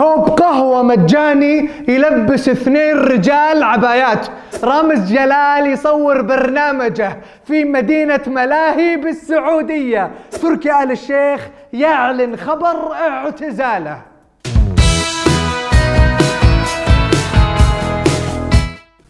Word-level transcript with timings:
كوب 0.00 0.28
قهوة 0.28 0.82
مجاني 0.82 1.70
يلبس 1.88 2.48
اثنين 2.48 2.96
رجال 2.96 3.62
عبايات. 3.62 4.26
رامز 4.64 5.12
جلال 5.12 5.66
يصور 5.66 6.22
برنامجه 6.22 7.18
في 7.44 7.64
مدينة 7.64 8.20
ملاهي 8.26 8.96
بالسعودية. 8.96 10.10
تركي 10.42 10.82
آل 10.82 10.90
الشيخ 10.90 11.48
يعلن 11.72 12.36
خبر 12.36 12.92
اعتزاله. 12.92 14.09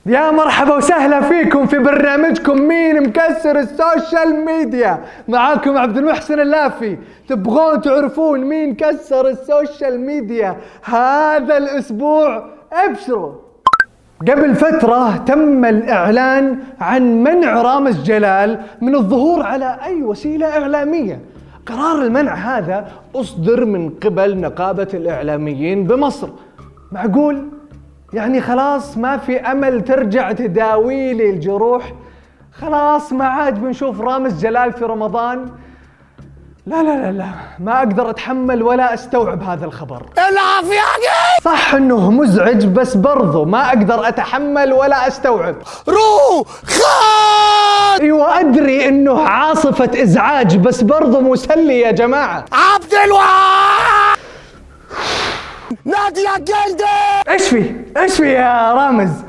يا 0.06 0.30
مرحبا 0.30 0.74
وسهلا 0.74 1.20
فيكم 1.20 1.66
في 1.66 1.78
برنامجكم 1.78 2.60
مين 2.60 3.02
مكسر 3.02 3.58
ال 3.58 3.71
social 3.71 4.44
media. 4.44 4.98
معاكم 5.28 5.78
عبد 5.78 5.96
المحسن 5.96 6.40
اللافي. 6.40 6.98
تبغون 7.28 7.80
تعرفون 7.80 8.40
مين 8.40 8.74
كسر 8.74 9.28
ال 9.28 9.39
social 9.39 10.00
media؟ 10.00 10.56
هذا 10.84 11.56
الأسبوع 11.56 12.44
أبشروا. 12.72 13.32
قبل 14.20 14.54
فترة 14.54 15.16
تم 15.16 15.64
الإعلان 15.64 16.58
عن 16.80 17.22
منع 17.22 17.62
رامز 17.62 18.02
جلال 18.02 18.60
من 18.80 18.94
الظهور 18.94 19.42
على 19.42 19.78
أي 19.84 20.02
وسيلة 20.02 20.46
إعلامية. 20.46 21.20
قرار 21.66 22.02
المنع 22.02 22.34
هذا 22.34 22.88
أصدر 23.14 23.64
من 23.64 23.90
قبل 23.90 24.40
نقابة 24.40 24.88
الإعلاميين 24.94 25.84
بمصر. 25.84 26.28
معقول؟ 26.92 27.59
يعني 28.12 28.40
خلاص 28.40 28.96
ما 28.96 29.16
في 29.16 29.40
أمل 29.40 29.84
ترجع 29.84 30.32
تداوي 30.32 31.14
لي 31.14 31.30
الجروح. 31.30 31.92
خلاص 32.60 33.12
ما 33.12 33.24
عاد 33.24 33.60
بنشوف 33.60 34.00
رامز 34.00 34.40
جلال 34.42 34.72
في 34.72 34.84
رمضان. 34.84 35.50
لا 36.66 36.82
لا 36.82 36.96
لا 36.96 37.12
لا 37.12 37.28
ما 37.58 37.78
أقدر 37.78 38.10
أتحمل 38.10 38.62
ولا 38.62 38.94
أستوعب 38.94 39.42
هذا 39.42 39.64
الخبر. 39.64 40.06
العافية 40.18 40.80
صح 41.42 41.74
إنه 41.74 42.10
مزعج 42.10 42.66
بس 42.66 42.96
برضو 42.96 43.44
ما 43.44 43.68
أقدر 43.68 44.08
أتحمل 44.08 44.72
ولا 44.72 45.08
أستوعب. 45.08 45.56
رو 45.88 46.44
خان 46.64 48.00
أيوه 48.00 48.40
أدري 48.40 48.88
إنه 48.88 49.20
عاصفة 49.28 50.02
إزعاج 50.02 50.56
بس 50.56 50.82
برضو 50.82 51.20
مسلي 51.20 51.80
يا 51.80 51.90
جماعة. 51.90 52.44
عبد 52.52 52.94
الوهاب! 53.04 54.16
نادية 55.84 56.36
جلدي! 56.38 57.09
إيش 57.30 57.48
في؟ 57.48 57.74
إيش 57.96 58.16
في 58.16 58.32
يا 58.32 58.72
رامز؟ 58.72 59.24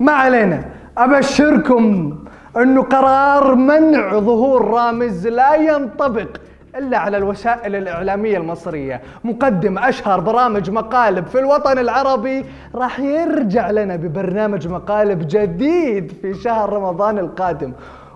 ما 0.00 0.12
علينا 0.12 0.64
أبشركم 0.98 2.14
انه 2.56 2.82
قرار 2.82 3.54
منع 3.54 4.18
ظهور 4.18 4.68
رامز 4.70 5.26
لا 5.26 5.54
ينطبق 5.54 6.28
إلا 6.76 6.98
على 6.98 7.16
الوسائل 7.16 7.76
الإعلامية 7.76 8.36
المصرية، 8.36 9.00
مقدم 9.24 9.78
أشهر 9.78 10.20
برامج 10.20 10.70
مقالب 10.70 11.26
في 11.26 11.38
الوطن 11.38 11.78
العربي 11.78 12.44
راح 12.74 13.00
يرجع 13.00 13.70
لنا 13.70 13.96
ببرنامج 13.96 14.68
مقالب 14.68 15.28
جديد 15.28 16.12
في 16.22 16.34
شهر 16.34 16.72
رمضان 16.72 17.18
القادم. 17.18 17.72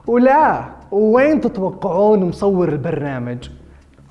ولا 0.07 0.61
وين 0.91 1.41
تتوقعون 1.41 2.25
مصور 2.25 2.69
البرنامج؟ 2.69 3.49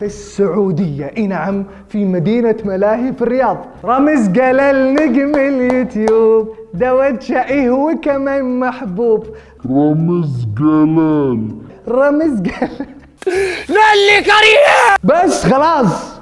في 0.03 0.09
السعودية. 0.09 1.11
إي 1.17 1.27
نعم 1.27 1.65
في 1.89 2.05
مدينة 2.05 2.55
ملاهي 2.65 3.13
في 3.13 3.21
الرياض. 3.21 3.57
رامز 3.83 4.39
قال 4.39 4.93
نجم 4.93 5.35
اليوتيوب. 5.35 6.55
دوت 6.73 7.21
شقيه 7.21 7.69
وكمان 7.69 8.59
محبوب. 8.59 9.27
رامز 9.69 10.47
جلال. 10.57 11.49
رامز 11.87 12.41
قال 12.41 12.69
نلي 13.69 14.17
كريم! 14.25 14.97
بس 15.03 15.45
خلاص. 15.45 16.13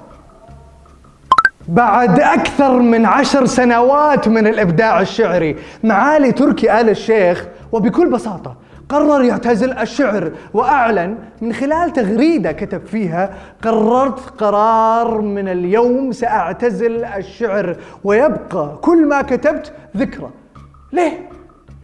بعد 1.68 2.20
أكثر 2.20 2.80
من 2.80 3.06
عشر 3.06 3.46
سنوات 3.46 4.28
من 4.28 4.48
الإبداع 4.48 5.02
الشعري 5.02 5.56
معالي 5.84 6.32
تركي 6.32 6.82
آل 6.82 6.90
الشيخ 6.90 7.48
وبكل 7.72 8.10
بساطة 8.10 8.56
قرر 8.92 9.24
يعتزل 9.24 9.74
الشعر 9.74 10.32
وأعلن 10.54 11.18
من 11.42 11.54
خلال 11.54 11.94
تغريدة 11.94 12.52
كتب 12.52 12.86
فيها 12.86 13.34
قررت 13.64 14.20
قرار 14.20 15.22
من 15.22 15.48
اليوم 15.48 16.12
سأعتزل 16.12 17.04
الشعر 17.04 17.76
ويبقى 18.04 18.78
كل 18.82 19.06
ما 19.06 19.22
كتبت 19.22 19.74
ذكرى 19.98 20.30
ليه؟ 20.94 21.30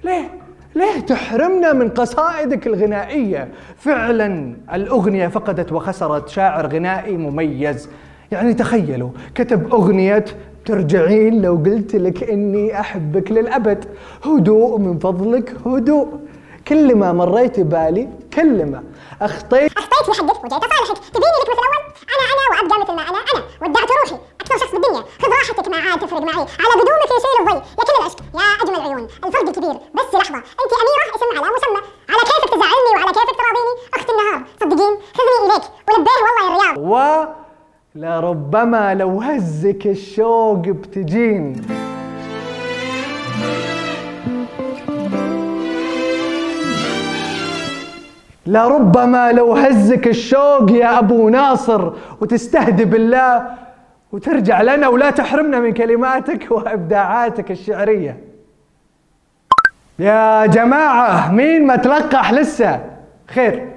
ليه؟ 0.03 0.31
ليه 0.75 1.00
تحرمنا 1.00 1.73
من 1.73 1.90
قصائدك 1.90 2.67
الغنائية؟ 2.67 3.47
فعلا 3.78 4.53
الأغنية 4.73 5.28
فقدت 5.28 5.72
وخسرت 5.72 6.29
شاعر 6.29 6.67
غنائي 6.67 7.17
مميز 7.17 7.90
يعني 8.31 8.53
تخيلوا 8.53 9.09
كتب 9.35 9.73
أغنية 9.73 10.25
ترجعين 10.66 11.41
لو 11.41 11.56
قلت 11.56 11.96
لك 11.96 12.23
إني 12.23 12.79
أحبك 12.79 13.31
للأبد 13.31 13.85
هدوء 14.25 14.79
من 14.79 15.00
فضلك 15.00 15.53
هدوء 15.66 16.07
كل 16.67 16.95
ما 16.95 17.13
مريت 17.13 17.59
بالي 17.59 18.09
كلمة 18.33 18.83
أخطيت. 19.22 19.78
أخطيت 19.78 20.09
لحقك 20.09 20.44
وجيت 20.44 20.53
اصالحك 20.53 20.97
تبيني 21.13 21.38
لك 21.41 21.50
مثل 21.50 21.63
اول 21.67 21.81
أنا 22.13 22.23
أنا 22.33 22.61
وابقى 22.61 22.79
مثل 22.81 22.94
ما 22.95 23.01
أنا 23.01 23.19
أنا. 23.33 23.44
ودعت 23.61 23.89
روحي. 23.91 24.22
أكثر 24.41 24.57
شخص 24.57 24.72
بالدنيا 24.72 25.01
خذ 25.22 25.29
راحتك 25.29 25.67
ما 25.67 25.78
عاد 25.78 26.00
تفرق 26.00 26.22
معي 26.22 26.45
على 26.61 26.73
قدومك 26.79 27.11
يشيل 27.17 27.35
الضي 27.39 27.55
يا 27.79 27.83
كل 27.83 27.94
العشق 28.00 28.19
يا 28.35 28.63
أجمل 28.63 28.81
عيون 28.81 29.07
الفرق 29.25 29.51
كبير. 29.51 29.78
بس 29.95 30.13
لحظة. 30.13 30.38
أنت 30.38 30.72
أميرة 30.83 31.05
اسم 31.16 31.29
على 31.38 31.47
مسمى. 31.55 31.81
على 32.09 32.22
كيفك 32.29 32.50
تزعلني 32.53 32.91
وعلى 32.95 33.11
كيفك 33.17 33.38
تراضيني. 33.39 33.73
أخت 33.97 34.09
النهار. 34.09 34.41
صدقين. 34.61 34.94
خذني 35.17 35.38
إليك. 35.45 35.63
ولبيه 35.88 36.19
والله 36.25 36.44
يا 36.44 36.49
الرياض. 36.49 36.78
و 36.91 37.25
لربما 37.95 38.95
لو 38.95 39.22
هزك 39.22 39.88
الشوق 39.88 40.57
بتجين. 40.57 41.86
لربما 48.47 49.31
لو 49.31 49.53
هزك 49.53 50.08
الشوق 50.08 50.72
يا 50.72 51.00
أبو 51.00 51.30
ناصر 51.30 51.91
وتستهدي 52.22 52.85
بالله 52.85 53.46
وترجع 54.12 54.62
لنا 54.62 54.88
ولا 54.88 55.09
تحرمنا 55.09 55.59
من 55.59 55.74
كلماتك 55.74 56.47
وإبداعاتك 56.52 57.52
الشعرية. 57.52 58.18
يا 60.00 60.46
جماعة 60.46 61.31
مين 61.31 61.68
ما 61.68 61.75
تلقح 61.75 62.34
لسه؟ 62.34 62.80
خير 63.28 63.68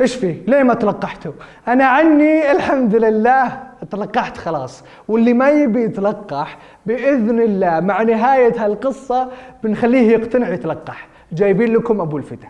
إيش 0.00 0.14
في؟ 0.14 0.36
ليه 0.46 0.62
ما 0.62 0.74
تلقحتوا؟ 0.74 1.32
أنا 1.68 1.84
عني 1.84 2.52
الحمد 2.52 2.94
لله 2.94 3.62
تلقحت 3.90 4.36
خلاص. 4.36 4.84
واللي 5.08 5.32
ما 5.32 5.50
يبي 5.50 5.84
يتلقح 5.84 6.58
بإذن 6.86 7.40
الله 7.40 7.80
مع 7.80 8.02
نهاية 8.02 8.64
هالقصة 8.64 9.28
بنخليه 9.64 10.12
يقتنع 10.12 10.48
يتلقح 10.48 11.08
جايبين 11.32 11.74
لكم 11.74 12.00
أبو 12.00 12.16
الفدا 12.16 12.48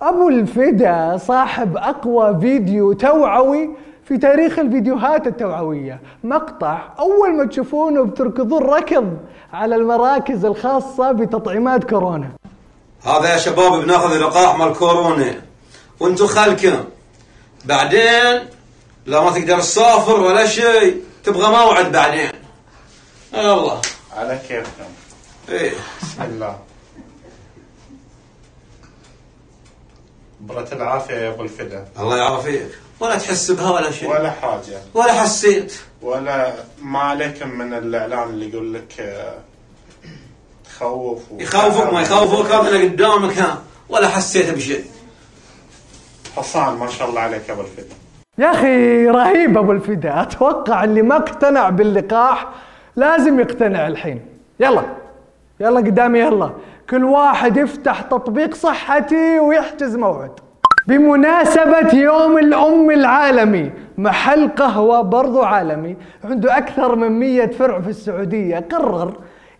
أبو 0.00 0.28
الفدا 0.28 1.16
صاحب 1.16 1.76
أقوى 1.76 2.40
فيديو 2.40 2.92
توعوي 2.92 3.70
في 4.04 4.18
تاريخ 4.18 4.58
الفيديوهات 4.58 5.26
التوعوية. 5.26 6.00
مقطع 6.24 6.88
أول 6.98 7.36
ما 7.36 7.46
تشوفونه 7.46 8.02
بتركضون 8.04 8.62
ركض 8.62 9.16
على 9.52 9.74
المراكز 9.76 10.44
الخاصة 10.44 11.12
بتطعيمات 11.12 11.84
كورونا. 11.84 12.30
هذا 13.04 13.32
يا 13.32 13.36
شباب 13.36 13.72
بناخذ 13.82 14.14
اللقاح 14.14 14.58
مال 14.58 14.72
كورونا. 14.72 15.34
وأنتم 16.00 16.26
خلكم 16.26 16.84
بعدين 17.64 18.40
لا 19.06 19.20
ما 19.20 19.30
تقدر 19.30 19.58
تسافر 19.58 20.20
ولا 20.20 20.46
شيء 20.46 21.02
تبغى 21.24 21.50
موعد 21.50 21.92
بعدين. 21.92 22.30
يلا. 23.34 23.76
على 24.16 24.38
كيفكم؟ 24.48 24.90
إيه. 25.48 25.72
بسم 26.02 26.22
الله. 26.22 26.56
برة 30.40 30.68
العافية 30.72 31.14
يا 31.14 31.28
أبو 31.30 31.42
الفدا. 31.42 31.84
الله 31.98 32.16
يعافيك. 32.16 32.68
ولا 33.00 33.16
تحس 33.18 33.50
بها 33.50 33.70
ولا 33.70 33.90
شيء. 33.90 34.10
ولا 34.10 34.30
حاجة. 34.30 34.78
ولا 34.94 35.12
حسيت. 35.12 35.74
ولا 36.02 36.52
ما 36.82 36.98
عليكم 36.98 37.48
من 37.48 37.74
الإعلان 37.74 38.28
اللي 38.28 38.48
يقول 38.52 38.74
لك 38.74 39.00
آه، 39.00 39.34
تخوف 40.64 41.32
و- 41.32 41.40
يخوفك 41.40 41.92
ما 41.92 42.00
يخوفك 42.02 42.52
هذا 42.52 42.70
أنا 42.70 42.84
قدامك 42.84 43.38
ها. 43.38 43.62
ولا 43.88 44.08
حسيت 44.08 44.50
بشيء. 44.54 44.84
حصان 46.36 46.76
ما 46.76 46.86
شاء 46.90 47.08
الله 47.08 47.20
عليك 47.20 47.48
يا 47.48 47.52
أبو 47.54 47.60
الفدا. 47.62 47.94
يا 48.38 48.50
أخي 48.52 49.06
رهيب 49.06 49.58
أبو 49.58 49.72
الفدا. 49.72 50.22
أتوقع 50.22 50.84
اللي 50.84 51.02
ما 51.02 51.16
اقتنع 51.16 51.70
باللقاح 51.70 52.48
لازم 52.96 53.40
يقتنع 53.40 53.86
الحين. 53.86 54.20
يلا. 54.60 54.82
يلا 55.60 55.76
قدامي 55.80 56.18
يلا. 56.18 56.50
كل 56.90 57.04
واحد 57.04 57.56
يفتح 57.56 58.00
تطبيق 58.00 58.54
صحتي 58.54 59.40
ويحجز 59.40 59.96
موعد. 59.96 60.30
بمناسبة 60.88 61.94
يوم 61.94 62.38
الأم 62.38 62.90
العالمي 62.90 63.70
محل 63.98 64.48
قهوة 64.48 65.02
برضو 65.02 65.42
عالمي 65.42 65.96
عنده 66.24 66.58
أكثر 66.58 66.96
من 66.96 67.08
مية 67.08 67.46
فرع 67.46 67.80
في 67.80 67.88
السعودية 67.88 68.58
قرر 68.58 69.14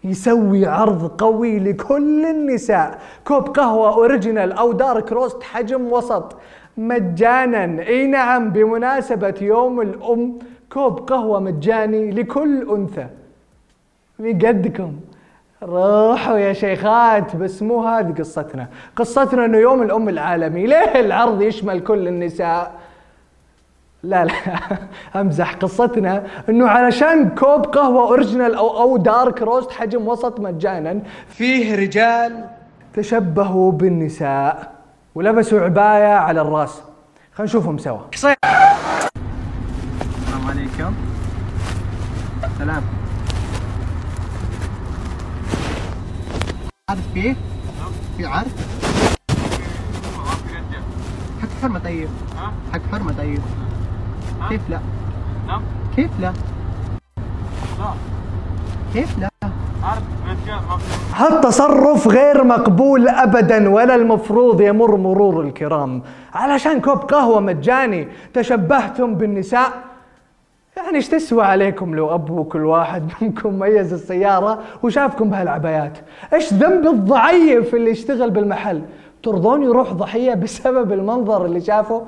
يسوي 0.04 0.66
عرض 0.66 1.22
قوي 1.22 1.58
لكل 1.58 2.26
النساء. 2.26 2.98
كوب 3.24 3.48
قهوة 3.48 3.94
original 3.94 4.52
أو 4.52 4.72
dark 4.72 5.12
roast 5.12 5.42
حجم 5.42 5.92
وسط. 5.92 6.36
مجانا. 6.76 7.82
إي 7.82 8.06
نعم 8.06 8.50
بمناسبة 8.50 9.34
يوم 9.40 9.80
الأم 9.80 10.38
كوب 10.72 10.98
قهوة 10.98 11.40
مجاني 11.40 12.10
لكل 12.10 12.68
أنثى. 12.70 13.06
قدكم 14.20 14.92
روحوا 15.62 16.38
يا 16.38 16.52
شيخات 16.52 17.36
بس 17.36 17.62
مو 17.62 17.86
هذه 17.86 18.14
قصتنا. 18.18 18.66
قصتنا 18.96 19.44
إنه 19.44 19.58
يوم 19.58 19.82
الأم 19.82 20.08
العالمي 20.08 20.66
ليه 20.66 21.00
العرض 21.00 21.42
يشمل 21.42 21.80
كل 21.80 22.08
النساء؟ 22.08 22.72
لا 24.02 24.24
لا 24.24 24.32
أمزح 25.20 25.54
قصتنا 25.54 26.26
إنه 26.48 26.68
علشان 26.68 27.28
كوب 27.28 27.66
قهوة 27.66 28.02
original 28.08 28.54
أو 28.54 28.80
أو 28.80 28.96
dark 28.96 29.42
roast 29.42 29.70
حجم 29.72 30.08
وسط 30.08 30.40
مجانا 30.40 31.00
فيه 31.28 31.76
رجال 31.76 32.44
تشبهوا 32.94 33.72
بالنساء 33.72 34.72
ولبسوا 35.14 35.60
عباية 35.60 36.14
على 36.14 36.40
الرأس. 36.40 36.82
خلينا 37.32 37.50
نشوفهم 37.50 37.78
سوا. 37.78 37.98
السلام 38.14 38.36
عليكم. 40.48 40.94
سلام. 42.58 43.05
عارف 46.96 47.12
فيه؟ 47.14 47.34
في 48.16 48.26
عارف؟ 48.26 48.52
حق 51.42 51.48
حرمة 51.62 51.78
طيب 51.78 52.08
حق 52.72 52.80
حرمة 52.92 53.12
طيب 53.18 53.40
كيف 54.48 54.60
لا؟ 54.70 54.80
كيف 55.96 56.10
لا؟ 56.20 56.32
كيف 58.92 59.18
لا؟ 59.18 59.28
هالتصرف 61.14 62.08
غير 62.08 62.44
مقبول 62.44 63.08
ابدا 63.08 63.68
ولا 63.70 63.94
المفروض 63.94 64.60
يمر 64.60 64.96
مرور 64.96 65.40
الكرام 65.42 66.02
علشان 66.34 66.80
كوب 66.80 66.98
قهوة 66.98 67.40
مجاني 67.40 68.08
تشبهتم 68.34 69.14
بالنساء 69.14 69.72
يعني 70.76 70.96
إيش 70.96 71.08
تسوى 71.08 71.44
عليكم 71.44 71.94
لو 71.94 72.14
ابو 72.14 72.44
كل 72.44 72.64
واحد 72.64 73.10
منكم 73.20 73.58
ميز 73.58 73.92
السيارة 73.92 74.62
وشافكم 74.82 75.30
بهالعبايات؟ 75.30 75.98
إيش 76.32 76.52
ذنب 76.52 76.86
الضعيف 76.86 77.74
اللي 77.74 77.90
يشتغل 77.90 78.30
بالمحل؟ 78.30 78.82
ترضون 79.22 79.62
يروح 79.62 79.92
ضحية 79.92 80.34
بسبب 80.34 80.92
المنظر 80.92 81.44
اللي 81.44 81.60
شافه؟ 81.60 82.06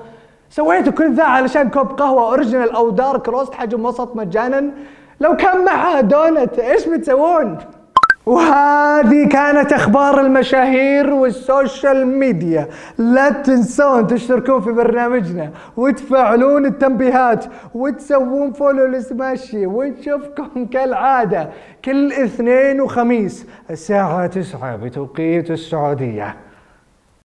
سويتوا 0.50 0.92
كل 0.92 1.14
ذا 1.14 1.24
علشان 1.24 1.70
كوب 1.70 1.86
قهوة 1.86 2.22
original 2.22 2.70
أو 2.70 2.90
dark 2.90 3.28
roast 3.28 3.54
حجم 3.54 3.84
وسط 3.84 4.16
مجانا؟ 4.16 4.70
لو 5.20 5.36
كان 5.36 5.64
معها 5.64 6.00
دونت 6.00 6.58
إيش 6.58 6.88
بتسوون؟ 6.88 7.58
وهذه 8.28 9.28
كانت 9.28 9.72
أخبار 9.72 10.20
المشاهير 10.20 11.14
وال 11.14 11.37
social 11.37 12.06
media. 12.06 12.68
لا 12.98 13.30
تنسون 13.30 14.06
تشتركون 14.06 14.60
في 14.60 14.72
برنامجنا 14.72 15.50
وتفعلون 15.76 16.66
التنبيهات 16.66 17.44
وتسوون 17.74 18.52
follow 18.52 18.86
لسماشي 18.86 19.66
ونشوفكم 19.66 20.66
كالعادة 20.66 21.48
كل 21.84 22.12
اثنين 22.12 22.80
وخميس 22.80 23.46
الساعة 23.70 24.26
9 24.26 24.76
بتوقيت 24.76 25.50
السعودية. 25.50 26.36